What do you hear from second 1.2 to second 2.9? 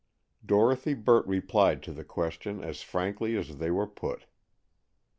replied to the questions as